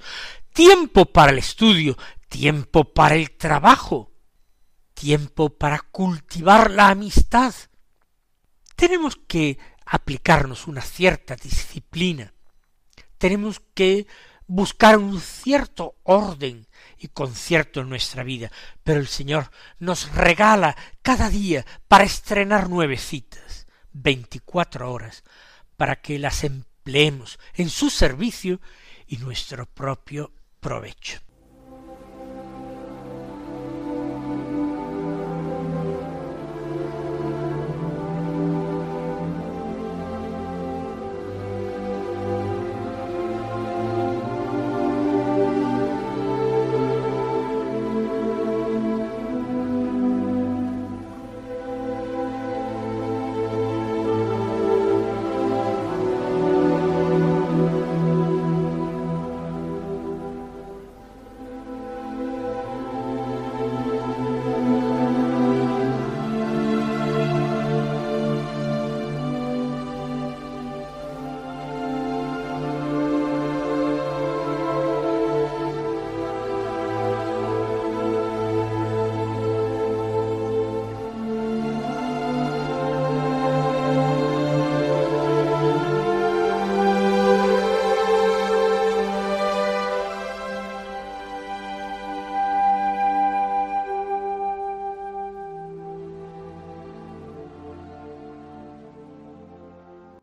tiempo 0.53 1.05
para 1.05 1.31
el 1.31 1.39
estudio, 1.39 1.97
tiempo 2.29 2.93
para 2.93 3.15
el 3.15 3.31
trabajo, 3.31 4.13
tiempo 4.93 5.49
para 5.49 5.79
cultivar 5.79 6.71
la 6.71 6.89
amistad. 6.89 7.53
Tenemos 8.75 9.17
que 9.27 9.57
aplicarnos 9.85 10.67
una 10.67 10.81
cierta 10.81 11.35
disciplina, 11.35 12.33
tenemos 13.17 13.61
que 13.73 14.07
buscar 14.53 14.99
un 14.99 15.19
cierto 15.19 15.95
orden 16.03 16.67
y 16.99 17.07
concierto 17.07 17.81
en 17.81 17.89
nuestra 17.89 18.21
vida, 18.21 18.51
pero 18.83 18.99
el 18.99 19.07
Señor 19.07 19.49
nos 19.79 20.13
regala 20.13 20.77
cada 21.01 21.31
día 21.31 21.65
para 21.87 22.03
estrenar 22.03 22.69
nueve 22.69 22.97
citas, 22.97 23.65
veinticuatro 23.93 24.91
horas, 24.91 25.23
para 25.75 26.01
que 26.01 26.19
las 26.19 26.43
empleemos 26.43 27.39
en 27.55 27.71
su 27.71 27.89
servicio 27.89 28.61
y 29.07 29.17
nuestro 29.17 29.65
propio 29.65 30.31
provecho. 30.59 31.19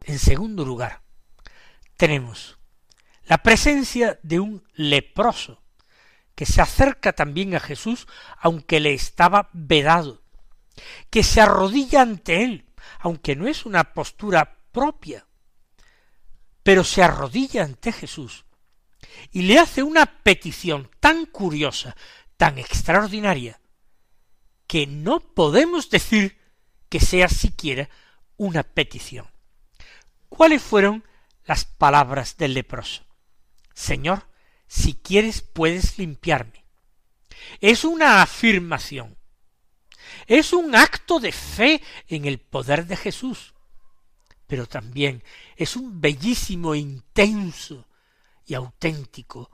En 0.05 0.19
segundo 0.19 0.65
lugar, 0.65 1.03
tenemos 1.97 2.59
la 3.25 3.39
presencia 3.43 4.19
de 4.23 4.41
un 4.41 4.65
leproso 4.75 5.63
que 6.35 6.47
se 6.47 6.63
acerca 6.63 7.13
también 7.13 7.55
a 7.55 7.61
Jesús 7.61 8.07
aunque 8.39 8.81
le 8.81 8.95
estaba 8.95 9.51
vedado, 9.53 10.23
que 11.11 11.23
se 11.23 11.41
arrodilla 11.41 12.01
ante 12.01 12.43
él, 12.43 12.67
aunque 12.99 13.37
no 13.37 13.47
es 13.47 13.67
una 13.67 13.93
postura 13.93 14.59
propia, 14.73 15.27
pero 16.63 16.83
se 16.83 17.03
arrodilla 17.03 17.65
ante 17.65 17.93
Jesús 17.93 18.47
y 19.31 19.43
le 19.43 19.59
hace 19.59 19.83
una 19.83 20.07
petición 20.23 20.91
tan 21.01 21.27
curiosa, 21.27 21.97
tan 22.37 22.59
extraordinaria, 22.59 23.61
que 24.67 24.87
no 24.87 25.21
podemos 25.21 25.91
decir 25.91 26.39
que 26.89 27.01
sea 27.01 27.29
siquiera 27.29 27.91
una 28.37 28.63
petición. 28.63 29.31
¿Cuáles 30.31 30.63
fueron 30.63 31.05
las 31.45 31.67
palabras 31.67 32.39
del 32.39 32.55
leproso? 32.55 33.05
Señor, 33.75 34.27
si 34.67 34.95
quieres 34.95 35.43
puedes 35.43 35.99
limpiarme. 35.99 36.65
Es 37.61 37.85
una 37.85 38.23
afirmación. 38.23 39.19
Es 40.27 40.55
un 40.55 40.75
acto 40.75 41.21
de 41.21 41.33
fe 41.33 41.83
en 42.09 42.25
el 42.25 42.39
poder 42.39 42.87
de 42.87 42.97
Jesús. 42.97 43.53
Pero 44.47 44.67
también 44.67 45.23
es 45.57 45.77
un 45.77 46.01
bellísimo, 46.01 46.75
intenso 46.75 47.87
y 48.47 48.55
auténtico 48.55 49.51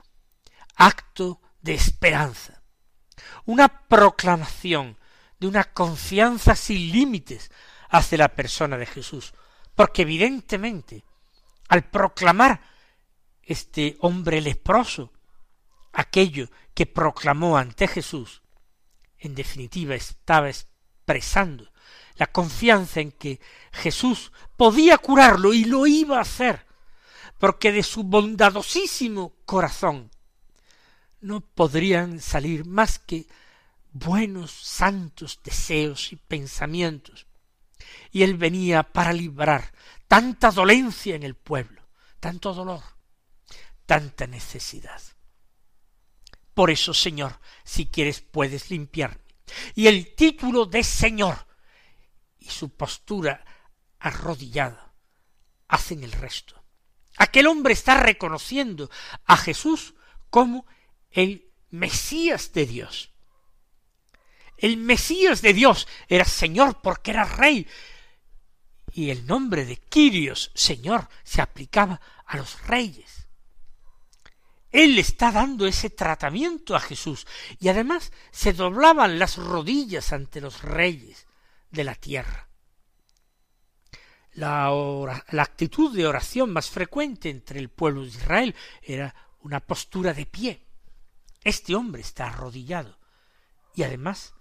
acto 0.77 1.41
de 1.61 1.73
esperanza. 1.73 2.61
Una 3.45 3.87
proclamación 3.87 4.97
de 5.39 5.47
una 5.47 5.65
confianza 5.65 6.55
sin 6.55 6.91
límites 6.91 7.51
hacia 7.89 8.19
la 8.19 8.29
persona 8.29 8.77
de 8.77 8.85
Jesús, 8.85 9.33
porque 9.77 10.01
evidentemente 10.01 11.05
al 11.69 11.87
proclamar 11.91 12.59
este 13.43 13.95
hombre 13.99 14.41
leproso 14.41 15.13
aquello 15.93 16.49
que 16.73 16.87
proclamó 16.87 17.59
ante 17.59 17.87
Jesús, 17.87 18.41
en 19.19 19.35
definitiva 19.35 19.93
estaba 19.93 20.49
expresando 20.49 21.71
la 22.15 22.25
confianza 22.25 23.01
en 23.01 23.11
que 23.11 23.39
Jesús 23.71 24.31
podía 24.55 24.97
curarlo 24.97 25.53
y 25.53 25.63
lo 25.65 25.85
iba 25.85 26.17
a 26.17 26.21
hacer, 26.21 26.65
porque 27.37 27.71
de 27.71 27.83
su 27.83 28.03
bondadosísimo 28.03 29.35
corazón 29.45 30.09
no 31.21 31.41
podrían 31.41 32.19
salir 32.19 32.65
más 32.65 32.97
que 32.97 33.27
buenos, 33.91 34.49
santos 34.49 35.39
deseos 35.43 36.11
y 36.13 36.15
pensamientos, 36.15 37.27
y 38.11 38.23
él 38.23 38.35
venía 38.35 38.83
para 38.83 39.13
librar 39.13 39.73
tanta 40.07 40.51
dolencia 40.51 41.15
en 41.15 41.23
el 41.23 41.35
pueblo, 41.35 41.81
tanto 42.19 42.53
dolor, 42.53 42.83
tanta 43.85 44.27
necesidad. 44.27 45.01
Por 46.53 46.71
eso, 46.71 46.93
Señor, 46.93 47.39
si 47.63 47.85
quieres 47.85 48.21
puedes 48.21 48.71
limpiarme. 48.71 49.21
Y 49.75 49.87
el 49.87 50.15
título 50.15 50.65
de 50.65 50.83
Señor 50.83 51.47
y 52.39 52.49
su 52.49 52.69
postura 52.75 53.45
arrodillada 53.99 54.93
hacen 55.67 56.03
el 56.03 56.11
resto. 56.11 56.63
Aquel 57.17 57.47
hombre 57.47 57.73
está 57.73 57.97
reconociendo 57.97 58.89
a 59.25 59.37
Jesús 59.37 59.95
como 60.29 60.65
el 61.11 61.51
Mesías 61.69 62.53
de 62.53 62.65
Dios. 62.65 63.11
El 64.57 64.77
Mesías 64.77 65.41
de 65.41 65.53
Dios 65.53 65.87
era 66.07 66.25
Señor 66.25 66.81
porque 66.81 67.11
era 67.11 67.23
Rey, 67.23 67.67
y 68.91 69.11
el 69.11 69.27
nombre 69.27 69.65
de 69.65 69.77
Quirios, 69.77 70.51
Señor, 70.55 71.07
se 71.23 71.41
aplicaba 71.41 72.01
a 72.25 72.37
los 72.37 72.65
reyes. 72.65 73.27
Él 74.71 74.97
está 74.97 75.31
dando 75.31 75.67
ese 75.67 75.89
tratamiento 75.89 76.75
a 76.75 76.79
Jesús 76.79 77.25
y 77.59 77.69
además 77.69 78.11
se 78.31 78.53
doblaban 78.53 79.19
las 79.19 79.37
rodillas 79.37 80.13
ante 80.13 80.41
los 80.41 80.61
reyes 80.61 81.27
de 81.71 81.83
la 81.83 81.95
tierra. 81.95 82.49
La, 84.33 85.23
la 85.29 85.43
actitud 85.43 85.95
de 85.95 86.05
oración 86.05 86.51
más 86.51 86.69
frecuente 86.69 87.29
entre 87.29 87.59
el 87.59 87.69
pueblo 87.69 88.01
de 88.01 88.09
Israel 88.09 88.55
era 88.81 89.15
una 89.41 89.59
postura 89.59 90.13
de 90.13 90.25
pie. 90.25 90.65
Este 91.43 91.75
hombre 91.75 92.01
está 92.01 92.27
arrodillado 92.27 92.99
y 93.73 93.83
además 93.83 94.33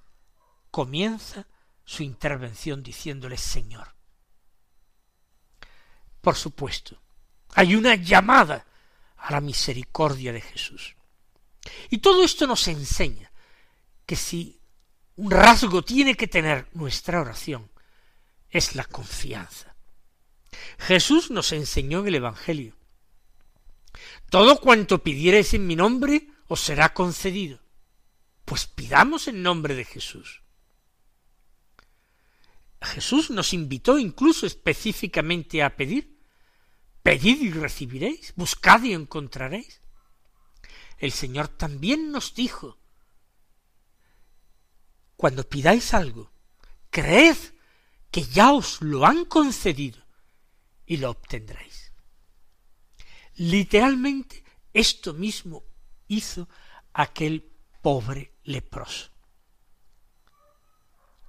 comienza 0.77 1.47
su 1.87 2.03
intervención 2.03 2.83
diciéndole 2.83 3.39
Señor. 3.39 3.95
Por 6.21 6.37
supuesto, 6.37 7.01
hay 7.55 7.75
una 7.75 7.95
llamada 7.95 8.67
a 9.17 9.33
la 9.33 9.41
misericordia 9.41 10.35
de 10.35 10.43
Jesús. 10.43 10.95
Y 11.89 11.97
todo 11.97 12.23
esto 12.23 12.47
nos 12.47 12.69
enseña 12.69 13.33
que 14.05 14.17
si 14.17 14.61
un 15.15 15.31
rasgo 15.31 15.83
tiene 15.83 16.15
que 16.15 16.29
tener 16.29 16.69
nuestra 16.75 17.23
oración, 17.23 17.71
es 18.51 18.75
la 18.75 18.85
confianza. 18.85 19.75
Jesús 20.77 21.31
nos 21.31 21.53
enseñó 21.53 22.01
en 22.01 22.09
el 22.09 22.17
Evangelio. 22.17 22.77
Todo 24.29 24.61
cuanto 24.61 25.03
pidiereis 25.03 25.55
en 25.55 25.67
mi 25.67 25.75
nombre 25.75 26.29
os 26.49 26.61
será 26.61 26.93
concedido. 26.93 27.61
Pues 28.45 28.67
pidamos 28.67 29.27
en 29.27 29.43
nombre 29.43 29.75
de 29.75 29.87
Jesús. 29.87 30.43
Jesús 32.83 33.31
nos 33.31 33.53
invitó 33.53 33.99
incluso 33.99 34.47
específicamente 34.47 35.62
a 35.62 35.77
pedir. 35.77 36.17
Pedid 37.03 37.41
y 37.43 37.51
recibiréis, 37.53 38.35
buscad 38.37 38.83
y 38.83 38.93
encontraréis. 38.93 39.81
El 40.99 41.12
Señor 41.12 41.49
también 41.49 42.11
nos 42.11 42.35
dijo, 42.35 42.79
cuando 45.17 45.49
pidáis 45.49 45.95
algo, 45.95 46.33
creed 46.91 47.37
que 48.11 48.23
ya 48.23 48.53
os 48.53 48.81
lo 48.83 49.07
han 49.07 49.25
concedido 49.25 50.05
y 50.85 50.99
lo 50.99 51.11
obtendréis. 51.11 51.93
Literalmente 53.37 54.45
esto 54.73 55.15
mismo 55.15 55.65
hizo 56.09 56.49
aquel 56.93 57.53
pobre 57.83 58.33
leproso. 58.45 59.11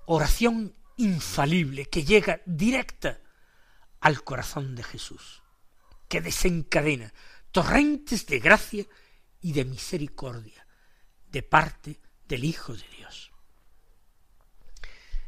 Oración 0.05 0.75
infalible 0.97 1.85
que 1.85 2.03
llega 2.03 2.41
directa 2.45 3.19
al 4.01 4.23
corazón 4.23 4.75
de 4.75 4.83
Jesús, 4.83 5.41
que 6.07 6.21
desencadena 6.21 7.13
torrentes 7.51 8.25
de 8.27 8.39
gracia 8.39 8.85
y 9.41 9.53
de 9.53 9.65
misericordia 9.65 10.67
de 11.29 11.43
parte 11.43 11.99
del 12.27 12.43
Hijo 12.43 12.73
de 12.73 12.87
Dios. 12.97 13.31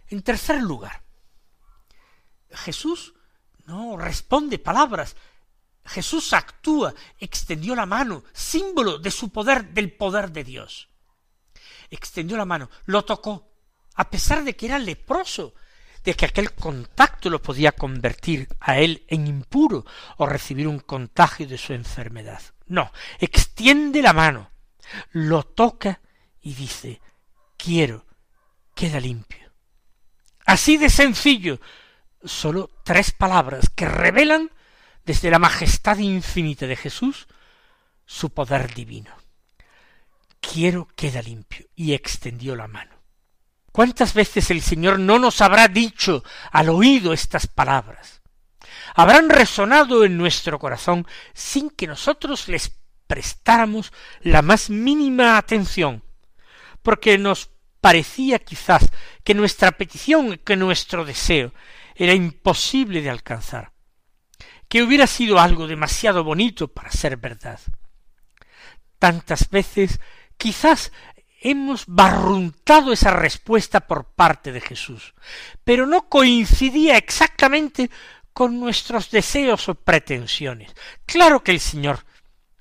En 0.08 0.22
tercer 0.24 0.62
lugar, 0.62 1.04
Jesús 2.52 3.14
no 3.66 3.98
responde 3.98 4.58
palabras, 4.58 5.16
Jesús 5.86 6.34
actúa, 6.34 6.94
extendió 7.20 7.76
la 7.76 7.86
mano, 7.86 8.24
símbolo 8.34 8.98
de 8.98 9.12
su 9.12 9.30
poder, 9.30 9.70
del 9.70 9.92
poder 9.92 10.32
de 10.32 10.44
Dios. 10.44 10.90
Extendió 11.90 12.38
la 12.38 12.46
mano, 12.46 12.70
lo 12.86 13.06
tocó, 13.06 13.49
a 13.96 14.10
pesar 14.10 14.44
de 14.44 14.56
que 14.56 14.66
era 14.66 14.80
leproso, 14.80 15.54
de 16.04 16.14
que 16.14 16.26
aquel 16.26 16.54
contacto 16.54 17.30
lo 17.30 17.42
podía 17.42 17.72
convertir 17.72 18.48
a 18.60 18.80
él 18.80 19.04
en 19.08 19.28
impuro 19.28 19.86
o 20.18 20.26
recibir 20.26 20.68
un 20.68 20.80
contagio 20.80 21.48
de 21.48 21.58
su 21.58 21.74
enfermedad. 21.74 22.42
No, 22.68 22.92
extiende 23.20 24.02
la 24.02 24.14
mano, 24.14 24.52
lo 25.12 25.44
toca 25.44 26.02
y 26.42 26.54
dice, 26.54 27.02
quiero, 27.58 28.06
queda 28.74 29.00
limpio. 29.00 29.52
Así 30.46 30.78
de 30.78 30.90
sencillo, 30.90 31.60
sólo 32.24 32.70
tres 32.84 33.12
palabras 33.12 33.70
que 33.76 33.86
revelan 33.86 34.52
desde 35.06 35.30
la 35.30 35.40
majestad 35.40 35.98
infinita 35.98 36.66
de 36.68 36.76
Jesús 36.76 37.28
su 38.06 38.32
poder 38.32 38.74
divino. 38.74 39.16
Quiero 40.40 40.88
queda 40.96 41.22
limpio 41.22 41.68
y 41.76 41.94
extendió 41.94 42.56
la 42.56 42.68
mano. 42.68 42.99
¿Cuántas 43.72 44.14
veces 44.14 44.52
el 44.52 44.62
Señor 44.62 45.00
no 45.00 45.20
nos 45.20 45.42
habrá 45.42 45.68
dicho 45.68 46.24
al 46.52 46.70
oído 46.70 47.14
estas 47.14 47.48
palabras? 47.48 48.22
Habrán 48.96 49.30
resonado 49.30 50.04
en 50.04 50.18
nuestro 50.18 50.60
corazón 50.60 51.06
sin 51.34 51.70
que 51.70 51.88
nosotros 51.88 52.48
les 52.48 52.72
prestáramos 53.08 53.94
la 54.22 54.42
más 54.42 54.70
mínima 54.70 55.38
atención, 55.38 56.04
porque 56.82 57.18
nos 57.18 57.50
parecía 57.82 58.40
quizás 58.40 58.90
que 59.24 59.34
nuestra 59.34 59.72
petición, 59.72 60.38
que 60.38 60.56
nuestro 60.56 61.06
deseo 61.06 61.54
era 61.96 62.14
imposible 62.14 63.02
de 63.02 63.10
alcanzar, 63.10 63.72
que 64.68 64.84
hubiera 64.84 65.08
sido 65.08 65.40
algo 65.40 65.68
demasiado 65.68 66.24
bonito 66.24 66.68
para 66.68 66.92
ser 66.92 67.18
verdad. 67.18 67.60
Tantas 69.00 69.50
veces 69.50 70.00
quizás 70.38 70.92
hemos 71.42 71.86
barruntado 71.88 72.92
esa 72.92 73.12
respuesta 73.12 73.82
por 73.82 74.14
parte 74.14 74.52
de 74.52 74.62
Jesús, 74.62 75.14
pero 75.64 75.86
no 75.86 76.10
coincidía 76.10 76.98
exactamente 76.98 77.90
con 78.34 78.60
nuestros 78.60 79.12
deseos 79.12 79.68
o 79.70 79.76
pretensiones. 79.76 80.74
Claro 81.06 81.44
que 81.44 81.52
el 81.52 81.60
Señor 81.60 82.06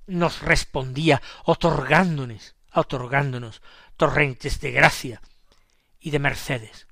nos 0.06 0.40
respondía 0.40 1.22
otorgándonos, 1.44 2.56
otorgándonos 2.72 3.62
torrentes 3.96 4.60
de 4.60 4.72
gracia 4.72 5.22
y 6.00 6.10
de 6.10 6.18
mercedes. 6.18 6.88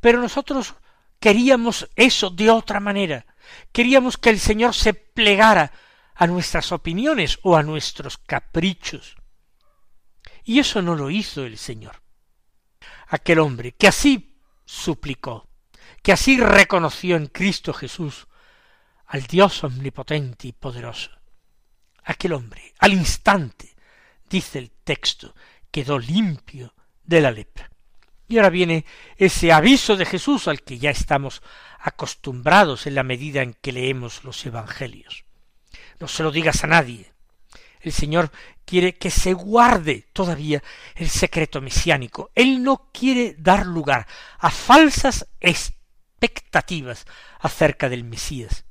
Pero 0.00 0.20
nosotros 0.20 0.74
queríamos 1.20 1.88
eso 1.96 2.30
de 2.30 2.50
otra 2.50 2.80
manera. 2.80 3.26
Queríamos 3.72 4.16
que 4.16 4.30
el 4.30 4.38
Señor 4.38 4.74
se 4.74 4.94
plegara 4.94 5.72
a 6.14 6.26
nuestras 6.26 6.72
opiniones 6.72 7.38
o 7.42 7.56
a 7.56 7.62
nuestros 7.62 8.16
caprichos. 8.18 9.17
Y 10.48 10.60
eso 10.60 10.80
no 10.80 10.94
lo 10.94 11.10
hizo 11.10 11.44
el 11.44 11.58
Señor. 11.58 12.00
Aquel 13.08 13.38
hombre 13.40 13.72
que 13.72 13.86
así 13.86 14.40
suplicó, 14.64 15.46
que 16.02 16.10
así 16.10 16.40
reconoció 16.40 17.16
en 17.16 17.26
Cristo 17.26 17.74
Jesús 17.74 18.28
al 19.08 19.24
Dios 19.24 19.62
omnipotente 19.62 20.48
y 20.48 20.52
poderoso. 20.52 21.10
Aquel 22.02 22.32
hombre, 22.32 22.72
al 22.78 22.94
instante, 22.94 23.76
dice 24.26 24.58
el 24.58 24.70
texto, 24.70 25.34
quedó 25.70 25.98
limpio 25.98 26.72
de 27.04 27.20
la 27.20 27.30
lepra. 27.30 27.70
Y 28.26 28.38
ahora 28.38 28.48
viene 28.48 28.86
ese 29.18 29.52
aviso 29.52 29.96
de 29.96 30.06
Jesús 30.06 30.48
al 30.48 30.62
que 30.62 30.78
ya 30.78 30.88
estamos 30.88 31.42
acostumbrados 31.78 32.86
en 32.86 32.94
la 32.94 33.02
medida 33.02 33.42
en 33.42 33.52
que 33.52 33.72
leemos 33.72 34.24
los 34.24 34.46
Evangelios. 34.46 35.26
No 36.00 36.08
se 36.08 36.22
lo 36.22 36.30
digas 36.30 36.64
a 36.64 36.68
nadie, 36.68 37.12
el 37.80 37.92
Señor 37.92 38.30
quiere 38.68 38.96
que 38.96 39.10
se 39.10 39.32
guarde 39.32 40.08
todavía 40.12 40.62
el 40.94 41.08
secreto 41.08 41.62
mesiánico. 41.62 42.30
Él 42.34 42.62
no 42.62 42.90
quiere 42.92 43.34
dar 43.38 43.64
lugar 43.64 44.06
a 44.38 44.50
falsas 44.50 45.26
expectativas 45.40 47.06
acerca 47.40 47.88
del 47.88 48.04
Mesías. 48.04 48.66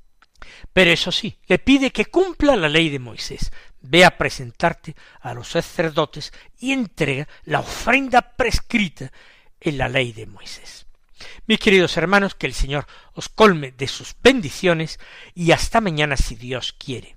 Pero 0.71 0.91
eso 0.91 1.11
sí, 1.11 1.39
le 1.47 1.57
pide 1.57 1.89
que 1.91 2.05
cumpla 2.05 2.55
la 2.55 2.69
ley 2.69 2.89
de 2.89 2.99
Moisés. 2.99 3.51
Ve 3.81 4.05
a 4.05 4.17
presentarte 4.17 4.95
a 5.19 5.33
los 5.33 5.47
sacerdotes 5.47 6.31
y 6.59 6.73
entrega 6.73 7.27
la 7.45 7.61
ofrenda 7.61 8.21
prescrita 8.21 9.11
en 9.59 9.79
la 9.79 9.89
ley 9.89 10.13
de 10.13 10.27
Moisés. 10.27 10.85
Mis 11.47 11.57
queridos 11.57 11.97
hermanos, 11.97 12.35
que 12.35 12.45
el 12.45 12.53
Señor 12.53 12.85
os 13.13 13.29
colme 13.29 13.71
de 13.71 13.87
sus 13.87 14.15
bendiciones 14.21 14.99
y 15.33 15.51
hasta 15.53 15.81
mañana 15.81 16.17
si 16.17 16.35
Dios 16.35 16.73
quiere. 16.73 17.16